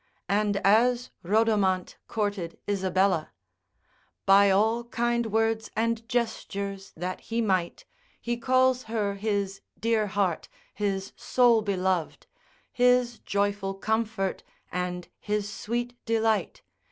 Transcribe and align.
And 0.29 0.57
as 0.65 1.11
Rhodomant 1.21 1.97
courted 2.07 2.57
Isabella: 2.67 3.31
By 4.25 4.49
all 4.49 4.85
kind 4.85 5.27
words 5.27 5.69
and 5.75 6.09
gestures 6.09 6.91
that 6.97 7.21
he 7.21 7.39
might, 7.39 7.85
He 8.19 8.35
calls 8.35 8.85
her 8.85 9.13
his 9.13 9.61
dear 9.79 10.07
heart, 10.07 10.49
his 10.73 11.13
sole 11.15 11.61
beloved, 11.61 12.25
His 12.71 13.19
joyful 13.19 13.75
comfort, 13.75 14.41
and 14.71 15.07
his 15.19 15.47
sweet 15.47 15.95
delight. 16.05 16.63